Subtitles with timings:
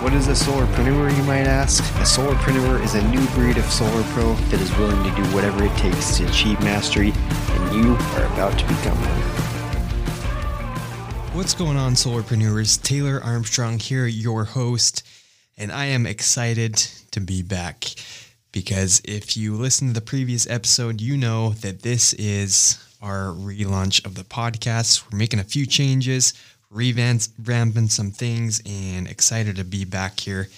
[0.00, 1.82] What is a solarpreneur, you might ask?
[1.96, 5.64] A solarpreneur is a new breed of solar pro that is willing to do whatever
[5.64, 9.20] it takes to achieve mastery, and you are about to become one.
[11.36, 12.80] What's going on, solarpreneurs?
[12.80, 15.02] Taylor Armstrong here, your host,
[15.56, 16.76] and I am excited
[17.10, 17.86] to be back
[18.52, 24.06] because if you listen to the previous episode, you know that this is our relaunch
[24.06, 25.10] of the podcast.
[25.10, 26.34] We're making a few changes
[26.72, 30.48] revamping some things and excited to be back here.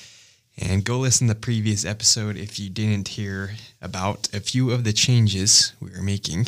[0.59, 4.84] And go listen to the previous episode if you didn't hear about a few of
[4.84, 6.47] the changes we are making.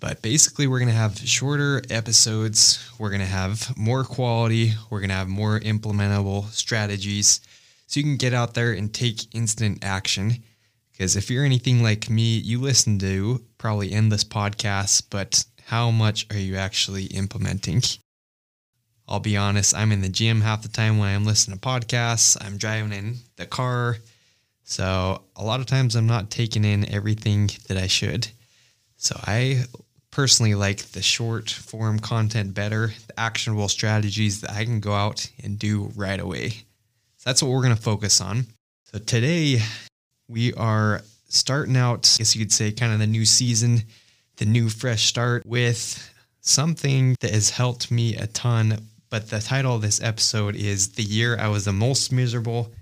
[0.00, 2.90] But basically, we're going to have shorter episodes.
[2.98, 4.72] We're going to have more quality.
[4.90, 7.40] We're going to have more implementable strategies
[7.86, 10.42] so you can get out there and take instant action.
[10.90, 16.26] Because if you're anything like me, you listen to probably endless podcasts, but how much
[16.30, 17.82] are you actually implementing?
[19.12, 22.34] I'll be honest, I'm in the gym half the time when I'm listening to podcasts.
[22.42, 23.98] I'm driving in the car.
[24.64, 28.28] So a lot of times I'm not taking in everything that I should.
[28.96, 29.64] So I
[30.10, 35.30] personally like the short form content better, the actionable strategies that I can go out
[35.44, 36.48] and do right away.
[37.18, 38.46] So that's what we're going to focus on.
[38.84, 39.60] So today
[40.26, 43.82] we are starting out, I guess you could say, kind of the new season,
[44.38, 46.08] the new fresh start with
[46.40, 51.02] something that has helped me a ton but the title of this episode is The
[51.02, 52.72] Year I Was the Most Miserable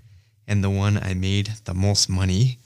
[0.47, 2.57] and the One I Made the Most Money.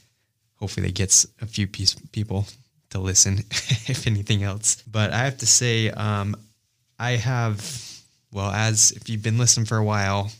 [0.58, 2.45] Hopefully, that gets a few piece, people
[2.91, 3.39] to listen,
[3.87, 4.83] if anything else.
[4.83, 6.36] But I have to say, um,
[6.99, 7.59] I have,
[8.31, 10.32] well, as if you've been listening for a while,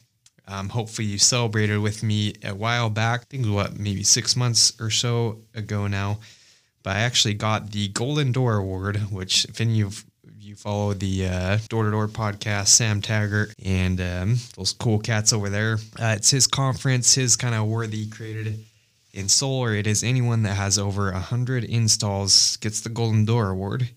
[0.48, 3.22] um, hopefully you celebrated with me a while back.
[3.22, 6.20] I think what maybe six months or so ago now.
[6.84, 10.06] But I actually got the Golden Door Award, which if any of
[10.56, 15.50] you follow the Door to Door podcast, Sam Taggart, and um, those cool cats over
[15.50, 15.80] there.
[16.00, 18.64] Uh, it's his conference, his kind of worthy created.
[19.14, 23.90] In solar, it is anyone that has over 100 installs gets the Golden Door Award,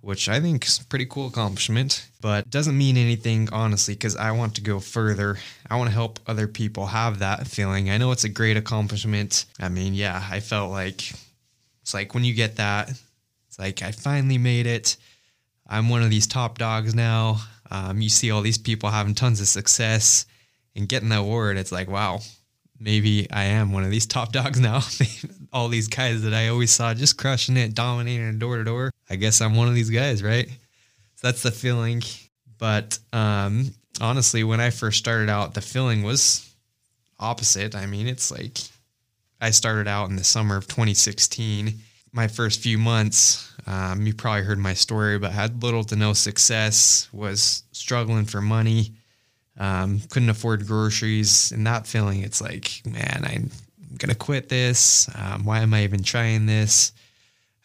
[0.00, 4.30] which I think is a pretty cool accomplishment, but doesn't mean anything, honestly, because I
[4.30, 5.36] want to go further.
[5.68, 7.90] I want to help other people have that feeling.
[7.90, 9.44] I know it's a great accomplishment.
[9.60, 11.10] I mean, yeah, I felt like
[11.82, 12.88] it's like when you get that,
[13.48, 14.96] it's like I finally made it.
[15.68, 17.38] I'm one of these top dogs now.
[17.70, 20.26] Um, you see all these people having tons of success
[20.74, 21.56] and getting that award.
[21.56, 22.20] It's like, wow,
[22.78, 24.80] maybe I am one of these top dogs now.
[25.52, 28.92] all these guys that I always saw just crushing it, dominating door to door.
[29.10, 30.48] I guess I'm one of these guys, right?
[31.16, 32.02] So that's the feeling.
[32.58, 36.48] But um, honestly, when I first started out, the feeling was
[37.18, 37.74] opposite.
[37.74, 38.58] I mean, it's like
[39.40, 41.74] I started out in the summer of 2016
[42.16, 46.14] my first few months, um, you probably heard my story, but had little to no
[46.14, 48.92] success, was struggling for money,
[49.58, 51.52] um, couldn't afford groceries.
[51.52, 53.50] And that feeling, it's like, man, I'm
[53.98, 55.10] going to quit this.
[55.14, 56.92] Um, why am I even trying this?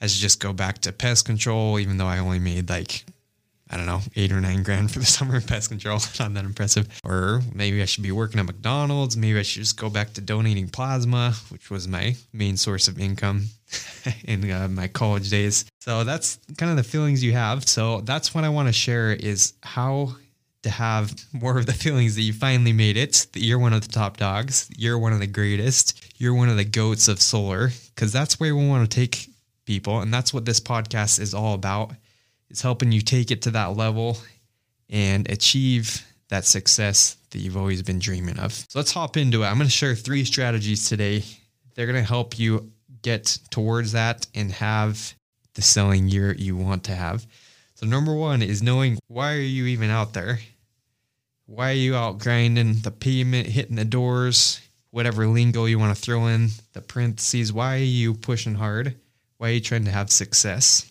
[0.01, 3.05] I should just go back to pest control, even though I only made like
[3.71, 5.99] I don't know, eight or nine grand for the summer in pest control.
[6.19, 6.87] Not that impressive.
[7.03, 9.15] Or maybe I should be working at McDonald's.
[9.15, 12.99] Maybe I should just go back to donating plasma, which was my main source of
[12.99, 13.45] income
[14.25, 15.65] in uh, my college days.
[15.79, 17.67] So that's kind of the feelings you have.
[17.67, 20.15] So that's what I want to share is how
[20.63, 23.81] to have more of the feelings that you finally made it, that you're one of
[23.81, 27.71] the top dogs, you're one of the greatest, you're one of the goats of solar,
[27.95, 29.27] because that's where we want to take
[29.65, 30.01] people.
[30.01, 31.93] And that's what this podcast is all about
[32.51, 34.17] is helping you take it to that level
[34.89, 38.53] and achieve that success that you've always been dreaming of.
[38.53, 39.47] So let's hop into it.
[39.47, 41.23] I'm going to share three strategies today.
[41.75, 42.71] They're going to help you
[43.01, 45.13] get towards that and have
[45.55, 47.25] the selling year you want to have.
[47.75, 50.39] So number 1 is knowing why are you even out there?
[51.45, 54.61] Why are you out grinding the pavement, hitting the doors,
[54.91, 58.95] whatever lingo you want to throw in, the parentheses, why are you pushing hard?
[59.37, 60.90] Why are you trying to have success?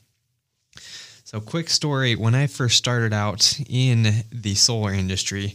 [1.30, 5.54] So, quick story when I first started out in the solar industry,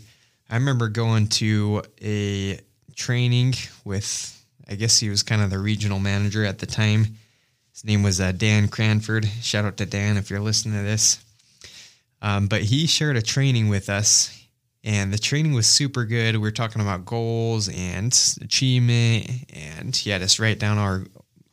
[0.50, 2.62] I remember going to a
[2.95, 7.18] training with, I guess he was kind of the regional manager at the time.
[7.74, 9.27] His name was uh, Dan Cranford.
[9.42, 11.22] Shout out to Dan if you're listening to this.
[12.22, 14.48] Um, but he shared a training with us,
[14.86, 16.36] And the training was super good.
[16.36, 21.04] We were talking about goals and achievement, and he had us write down our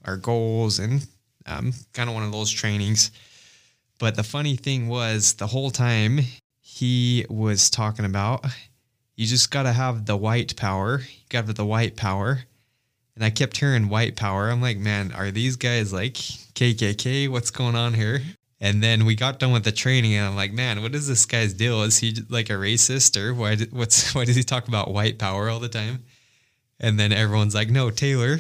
[0.05, 1.05] our goals and
[1.45, 3.11] um, kind of one of those trainings.
[3.99, 6.21] But the funny thing was, the whole time
[6.61, 8.45] he was talking about,
[9.17, 10.99] you just got to have the white power.
[11.01, 12.41] You got to have the white power.
[13.15, 14.51] And I kept hearing white power.
[14.51, 17.29] I'm like, man, are these guys like KKK?
[17.29, 18.23] What's going on here?
[18.63, 21.27] And then we got done with the training, and I'm like, man, what is this
[21.27, 21.83] guy's deal?
[21.83, 23.57] Is he like a racist, or why?
[23.73, 26.05] What's why does he talk about white power all the time?
[26.79, 28.39] And then everyone's like, no, Taylor,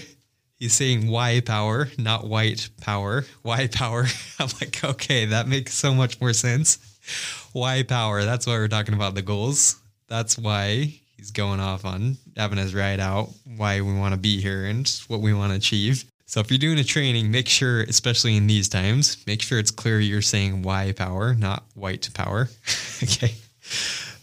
[0.62, 3.24] he's saying why power, not white power.
[3.42, 4.06] Why power.
[4.38, 6.78] I'm like, okay, that makes so much more sense.
[7.52, 8.22] Why power.
[8.22, 9.80] That's why we're talking about the goals.
[10.06, 14.40] That's why he's going off on having us write out why we want to be
[14.40, 16.04] here and what we want to achieve.
[16.26, 19.72] So if you're doing a training, make sure, especially in these times, make sure it's
[19.72, 22.48] clear you're saying why power, not white power.
[23.02, 23.34] okay.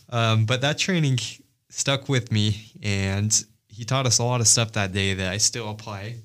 [0.09, 1.19] Um, but that training
[1.68, 5.38] stuck with me and he taught us a lot of stuff that day that I
[5.38, 6.15] still apply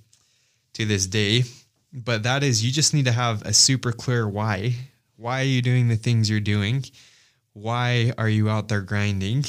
[0.75, 1.45] to this day.
[1.93, 4.75] But that is, you just need to have a super clear why.
[5.17, 6.85] Why are you doing the things you're doing?
[7.53, 9.45] Why are you out there grinding?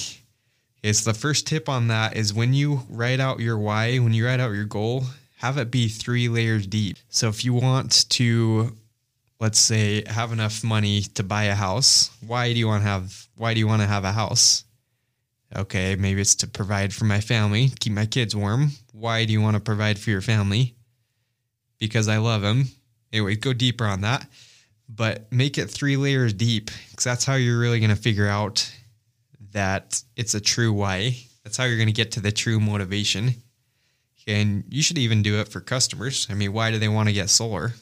[0.83, 4.27] It's the first tip on that is when you write out your why, when you
[4.27, 5.05] write out your goal,
[5.37, 6.97] have it be three layers deep.
[7.09, 8.75] So if you want to,
[9.39, 13.27] let's say, have enough money to buy a house, why do you want to have
[13.35, 14.63] why do you want to have a house?
[15.55, 18.71] Okay, maybe it's to provide for my family, keep my kids warm.
[18.91, 20.75] Why do you want to provide for your family?
[21.79, 22.65] Because I love them.
[23.11, 24.27] Anyway, go deeper on that,
[24.89, 28.69] but make it three layers deep because that's how you're really going to figure out
[29.51, 31.17] that it's a true why.
[31.43, 33.35] That's how you're going to get to the true motivation.
[34.27, 36.27] And you should even do it for customers.
[36.29, 37.73] I mean, why do they want to get solar?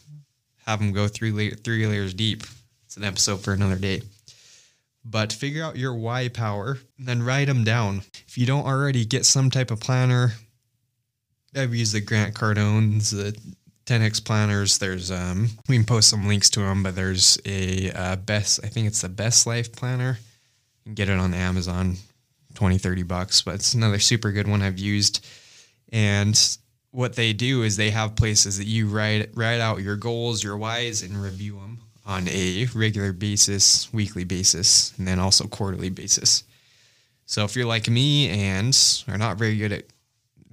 [0.66, 2.44] Have them go three three layers deep.
[2.86, 4.02] It's an episode for another day
[5.06, 8.04] but figure out your why power and then write them down.
[8.28, 10.34] If you don't already get some type of planner,
[11.56, 13.38] I've used the Grant Cardone's, the
[13.86, 14.78] 10x planners.
[14.78, 18.60] There's um, we can post some links to them, but there's a uh, best.
[18.64, 20.18] I think it's the Best Life Planner.
[20.20, 21.98] You can get it on Amazon,
[22.56, 23.42] 20, 30 bucks.
[23.42, 25.26] But it's another super good one I've used.
[25.92, 26.40] And
[26.92, 30.58] what they do is they have places that you write write out your goals, your
[30.58, 36.44] whys, and review them on a regular basis, weekly basis, and then also quarterly basis.
[37.26, 38.78] So if you're like me and
[39.08, 39.86] are not very good at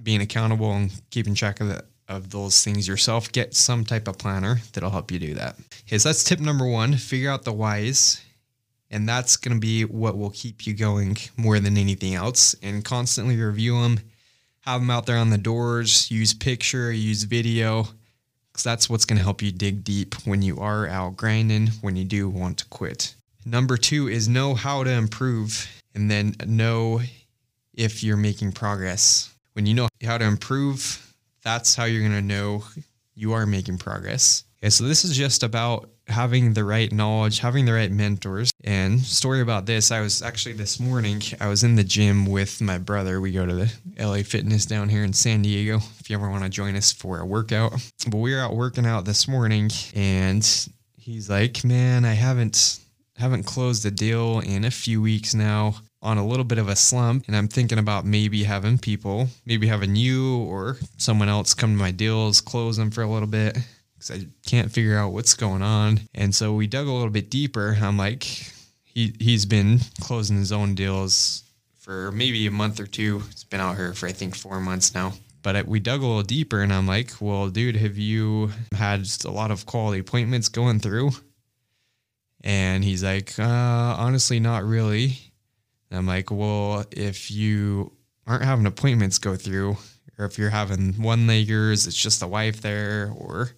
[0.01, 4.17] being accountable and keeping track of the, of those things yourself, get some type of
[4.17, 5.55] planner that'll help you do that.
[5.87, 8.21] Okay, so that's tip number one: figure out the whys,
[8.89, 12.55] and that's going to be what will keep you going more than anything else.
[12.61, 13.99] And constantly review them,
[14.61, 16.11] have them out there on the doors.
[16.11, 17.87] Use picture, use video
[18.51, 21.95] because that's what's going to help you dig deep when you are out grinding, when
[21.95, 23.15] you do want to quit.
[23.45, 27.01] Number two is know how to improve and then know
[27.73, 29.33] if you're making progress.
[29.53, 31.10] When you know how to improve,
[31.43, 32.63] that's how you're going to know
[33.15, 34.43] you are making progress.
[34.61, 38.51] Okay, so this is just about having the right knowledge, having the right mentors.
[38.63, 42.61] And story about this, I was actually this morning, I was in the gym with
[42.61, 43.19] my brother.
[43.19, 45.77] We go to the LA Fitness down here in San Diego.
[45.99, 47.73] If you ever want to join us for a workout.
[48.07, 50.47] But we were out working out this morning and
[50.97, 52.79] he's like, "Man, I haven't
[53.17, 56.75] haven't closed a deal in a few weeks now." On a little bit of a
[56.75, 61.71] slump and I'm thinking about maybe having people, maybe having you or someone else come
[61.71, 63.57] to my deals, close them for a little bit
[63.93, 66.01] because I can't figure out what's going on.
[66.15, 67.77] And so we dug a little bit deeper.
[67.79, 68.23] I'm like,
[68.83, 71.43] he he's been closing his own deals
[71.79, 73.21] for maybe a month or two.
[73.29, 75.13] It's been out here for I think four months now.
[75.43, 79.31] But we dug a little deeper, and I'm like, well, dude, have you had a
[79.31, 81.11] lot of quality appointments going through?
[82.43, 85.30] And he's like, uh, honestly, not really.
[85.91, 87.91] And I'm like, well, if you
[88.25, 89.77] aren't having appointments go through,
[90.17, 93.51] or if you're having one leggers, it's just the wife there, or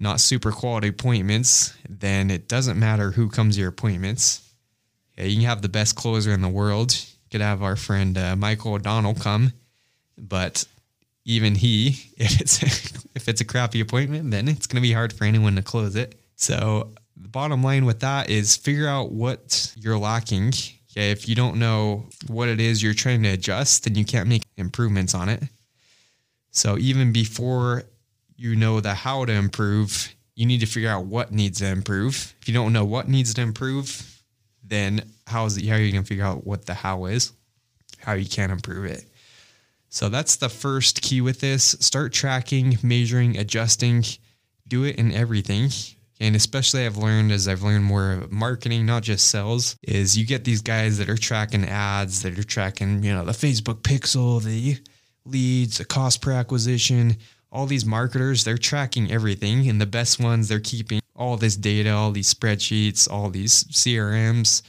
[0.00, 4.46] not super quality appointments, then it doesn't matter who comes to your appointments.
[5.16, 6.92] Yeah, you can have the best closer in the world.
[6.92, 9.52] You could have our friend uh, Michael O'Donnell come,
[10.18, 10.64] but
[11.24, 12.62] even he, if it's
[13.14, 15.94] if it's a crappy appointment, then it's going to be hard for anyone to close
[15.94, 16.18] it.
[16.34, 20.54] So the bottom line with that is figure out what you're lacking.
[20.90, 24.28] Okay, if you don't know what it is you're trying to adjust, then you can't
[24.28, 25.42] make improvements on it.
[26.50, 27.84] So even before
[28.36, 32.34] you know the how to improve, you need to figure out what needs to improve.
[32.40, 34.20] If you don't know what needs to improve,
[34.64, 37.32] then how is it, how are you going to figure out what the how is,
[37.98, 39.04] how you can improve it?
[39.90, 41.76] So that's the first key with this.
[41.80, 44.04] Start tracking, measuring, adjusting.
[44.66, 45.70] Do it in everything.
[46.20, 50.26] And especially I've learned as I've learned more of marketing, not just sales, is you
[50.26, 54.42] get these guys that are tracking ads, that are tracking, you know, the Facebook pixel,
[54.42, 54.76] the
[55.24, 57.16] leads, the cost per acquisition,
[57.50, 59.68] all these marketers, they're tracking everything.
[59.68, 64.62] And the best ones, they're keeping all this data, all these spreadsheets, all these CRMs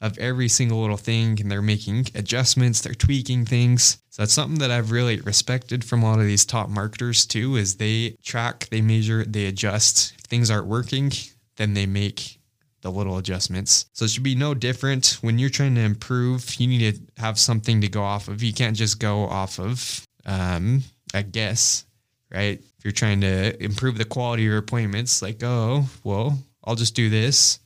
[0.00, 1.40] of every single little thing.
[1.40, 3.98] And they're making adjustments, they're tweaking things.
[4.10, 7.56] So that's something that I've really respected from a lot of these top marketers too,
[7.56, 10.14] is they track, they measure, they adjust.
[10.26, 11.12] Things aren't working,
[11.56, 12.38] then they make
[12.82, 13.86] the little adjustments.
[13.94, 16.54] So it should be no different when you're trying to improve.
[16.56, 18.42] You need to have something to go off of.
[18.42, 20.82] You can't just go off of um,
[21.14, 21.86] a guess
[22.30, 22.58] right?
[22.60, 26.94] If you're trying to improve the quality of your appointments, like, oh, well, I'll just
[26.94, 27.60] do this.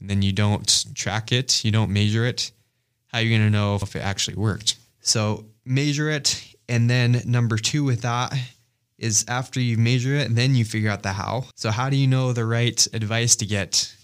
[0.00, 2.50] And then you don't track it, you don't measure it.
[3.08, 4.76] How are you going to know if it actually worked?
[5.00, 6.42] So measure it.
[6.68, 8.34] And then number two with that
[9.04, 11.44] is after you measure it, then you figure out the how.
[11.54, 13.94] So how do you know the right advice to get?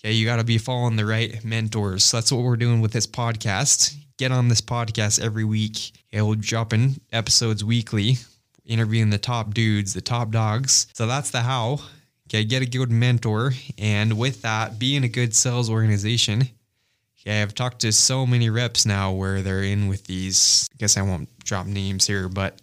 [0.00, 2.04] Okay, you got to be following the right mentors.
[2.04, 3.94] So that's what we're doing with this podcast.
[4.16, 5.92] Get on this podcast every week.
[6.12, 8.16] Okay, we'll drop in episodes weekly
[8.64, 10.86] interviewing the top dudes, the top dogs.
[10.92, 11.80] So that's the how.
[12.28, 13.52] Okay, get a good mentor.
[13.78, 16.48] And with that, be in a good sales organization.
[17.20, 20.96] Okay, I've talked to so many reps now where they're in with these, I guess
[20.96, 22.60] I won't drop names here, but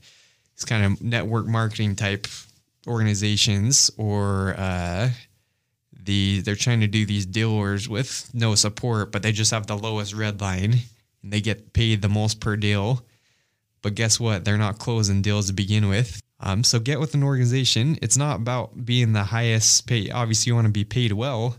[0.63, 2.25] it's kind of network marketing type
[2.88, 5.10] organizations or uh,
[5.91, 9.77] the they're trying to do these dealers with no support, but they just have the
[9.77, 10.75] lowest red line
[11.22, 13.05] and they get paid the most per deal.
[13.82, 14.46] But guess what?
[14.46, 16.22] They're not closing deals to begin with.
[16.39, 17.98] Um, so get with an organization.
[18.01, 20.10] It's not about being the highest pay.
[20.10, 21.58] Obviously, you want to be paid well,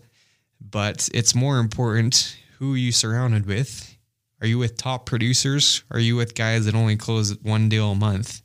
[0.61, 3.95] but it's more important who you surrounded with.
[4.41, 5.85] Are you with top producers?
[5.91, 8.41] Are you with guys that only close one deal a month?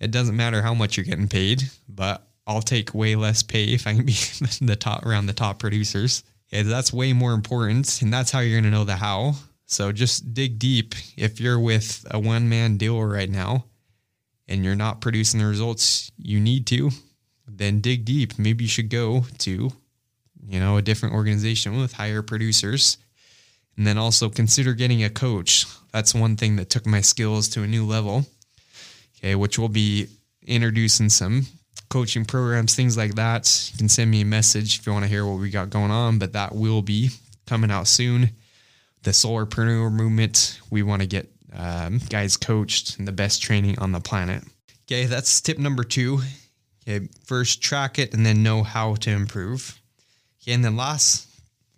[0.00, 3.86] It doesn't matter how much you're getting paid, but I'll take way less pay if
[3.86, 4.12] I can be
[4.60, 6.24] the top around the top producers.
[6.50, 9.34] Yeah, that's way more important, and that's how you're to know the how.
[9.66, 10.96] So just dig deep.
[11.16, 13.66] If you're with a one man deal right now
[14.48, 16.90] and you're not producing the results you need to,
[17.46, 18.36] then dig deep.
[18.36, 19.70] Maybe you should go to,
[20.44, 22.98] you know, a different organization with higher producers.
[23.76, 25.66] And then also consider getting a coach.
[25.92, 28.26] That's one thing that took my skills to a new level.
[29.20, 30.08] Okay, which will be
[30.46, 31.46] introducing some
[31.90, 33.70] coaching programs, things like that.
[33.72, 35.90] You can send me a message if you want to hear what we got going
[35.90, 37.10] on, but that will be
[37.46, 38.30] coming out soon
[39.02, 40.60] the solarpreneur movement.
[40.70, 44.44] We want to get um, guys coached and the best training on the planet.
[44.84, 46.20] Okay, that's tip number two.
[46.88, 49.80] Okay, first track it and then know how to improve.
[50.42, 51.28] Okay, and then last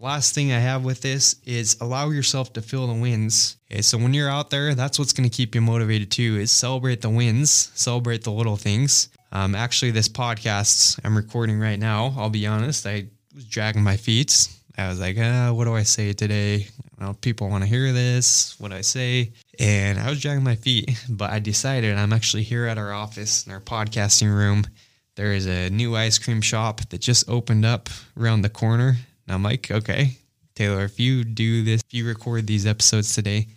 [0.03, 3.57] last thing I have with this is allow yourself to feel the wins.
[3.71, 6.39] Okay, so when you're out there, that's what's going to keep you motivated too.
[6.39, 9.09] Is celebrate the wins, celebrate the little things.
[9.31, 12.13] Um, actually, this podcast I'm recording right now.
[12.19, 14.49] I'll be honest, I was dragging my feet.
[14.77, 16.67] I was like, uh, what do I say today?
[16.99, 19.33] Well, people want to hear this, what I say.
[19.59, 23.47] And I was dragging my feet, but I decided I'm actually here at our office
[23.47, 24.67] in our podcasting room.
[25.15, 28.97] There is a new ice cream shop that just opened up around the corner.
[29.27, 30.17] And I'm like, okay,
[30.55, 33.49] Taylor, if you do this, if you record these episodes today,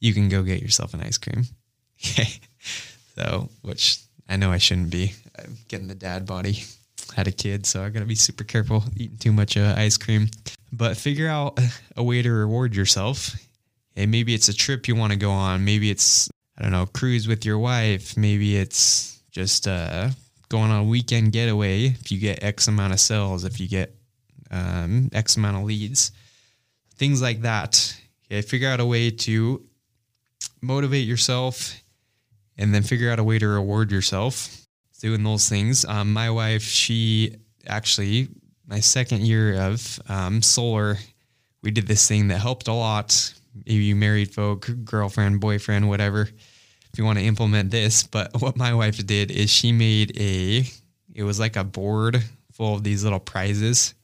[0.00, 1.44] you can go get yourself an ice cream.
[2.00, 2.28] Okay.
[3.16, 3.98] so, which
[4.28, 5.14] I know I shouldn't be.
[5.36, 6.62] I'm getting the dad body
[7.16, 9.96] had a kid, so I got to be super careful eating too much uh, ice
[9.96, 10.28] cream.
[10.72, 11.58] But figure out
[11.96, 13.34] a way to reward yourself.
[13.96, 15.64] And maybe it's a trip you want to go on.
[15.64, 18.16] Maybe it's, I don't know, cruise with your wife.
[18.16, 20.10] Maybe it's just uh,
[20.48, 23.97] going on a weekend getaway if you get X amount of sales, if you get
[24.50, 26.12] um, X amount of leads,
[26.96, 27.94] things like that.
[28.28, 29.62] Figure out a way to
[30.60, 31.82] motivate yourself
[32.58, 34.66] and then figure out a way to reward yourself
[35.00, 35.84] doing those things.
[35.84, 37.36] Um, my wife, she
[37.66, 38.28] actually,
[38.66, 40.98] my second year of um, solar,
[41.62, 43.32] we did this thing that helped a lot.
[43.66, 48.02] Maybe you married folk, girlfriend, boyfriend, whatever, if you want to implement this.
[48.02, 50.64] But what my wife did is she made a,
[51.14, 53.94] it was like a board full of these little prizes.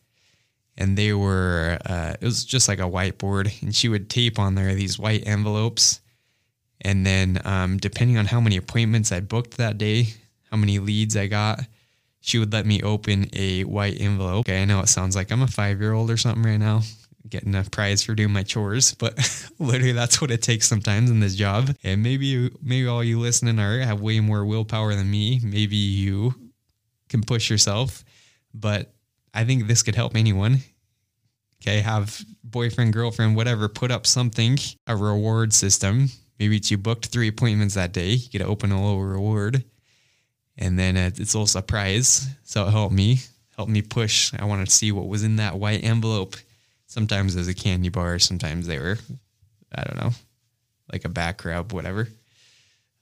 [0.76, 3.62] And they were, uh, it was just like a whiteboard.
[3.62, 6.00] And she would tape on there these white envelopes.
[6.80, 10.08] And then, um, depending on how many appointments I booked that day,
[10.50, 11.60] how many leads I got,
[12.24, 14.48] she would let me open a white envelope.
[14.48, 16.80] Okay, I know it sounds like I'm a five year old or something right now,
[17.28, 19.14] getting a prize for doing my chores, but
[19.58, 21.76] literally that's what it takes sometimes in this job.
[21.84, 25.38] And maybe maybe all you listening are have way more willpower than me.
[25.44, 26.34] Maybe you
[27.10, 28.02] can push yourself,
[28.54, 28.93] but
[29.34, 30.58] I think this could help anyone.
[31.62, 36.08] Okay, have boyfriend, girlfriend, whatever, put up something, a reward system.
[36.38, 39.64] Maybe it's you booked three appointments that day, you get to open a little reward
[40.56, 42.28] and then it's a little surprise.
[42.44, 43.18] So it helped me
[43.56, 44.32] helped me push.
[44.38, 46.36] I wanted to see what was in that white envelope.
[46.86, 48.98] Sometimes it was a candy bar, sometimes they were,
[49.74, 50.10] I don't know,
[50.92, 52.08] like a back rub, whatever.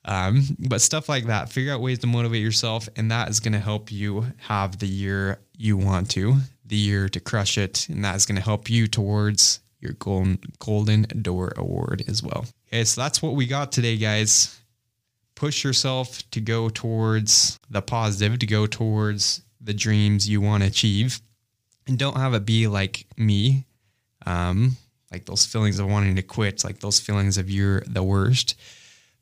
[0.04, 3.52] Um, but stuff like that, figure out ways to motivate yourself, and that is going
[3.52, 8.04] to help you have the year you want to, the year to crush it, and
[8.04, 12.46] that is going to help you towards your golden golden door award as well.
[12.68, 14.58] Okay, so that's what we got today, guys.
[15.36, 20.68] Push yourself to go towards the positive, to go towards the dreams you want to
[20.68, 21.20] achieve,
[21.86, 23.66] and don't have it be like me,
[24.26, 24.76] um,
[25.12, 28.56] like those feelings of wanting to quit, like those feelings of you're the worst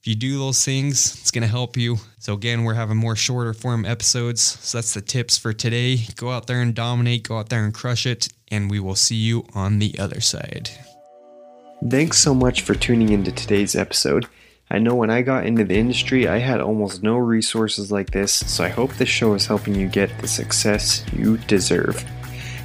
[0.01, 1.99] if you do those things, it's going to help you.
[2.21, 4.41] So, again, we're having more shorter form episodes.
[4.41, 5.99] So, that's the tips for today.
[6.17, 9.17] Go out there and dominate, go out there and crush it, and we will see
[9.17, 10.71] you on the other side.
[11.91, 14.27] Thanks so much for tuning into today's episode.
[14.71, 18.33] I know when I got into the industry, I had almost no resources like this,
[18.33, 22.03] so I hope this show is helping you get the success you deserve.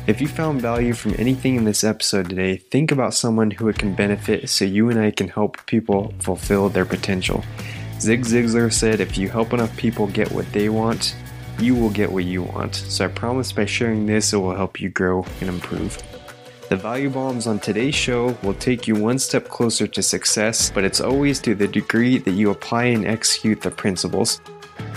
[0.08, 3.80] If you found value from anything in this episode today, think about someone who it
[3.80, 7.44] can benefit so you and I can help people fulfill their potential.
[8.00, 11.16] Zig Ziglar said, If you help enough people get what they want,
[11.58, 12.76] you will get what you want.
[12.76, 15.98] So I promise by sharing this, it will help you grow and improve.
[16.70, 20.84] The value bombs on today's show will take you one step closer to success, but
[20.84, 24.40] it's always to the degree that you apply and execute the principles.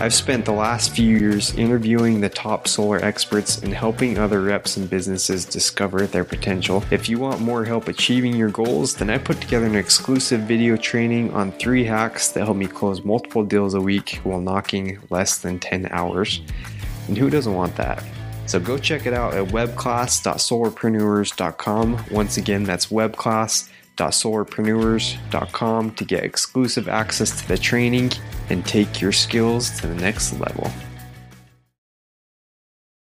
[0.01, 4.77] I've spent the last few years interviewing the top solar experts and helping other reps
[4.77, 6.85] and businesses discover their potential.
[6.91, 10.77] If you want more help achieving your goals, then I put together an exclusive video
[10.77, 15.39] training on three hacks that help me close multiple deals a week while knocking less
[15.39, 16.41] than 10 hours.
[17.09, 18.05] And who doesn't want that?
[18.47, 22.05] So go check it out at webclass.solarpreneurs.com.
[22.11, 28.11] Once again, that's webclass.solarpreneurs.com www.solarpreneurs.com to get exclusive access to the training
[28.51, 30.71] and take your skills to the next level.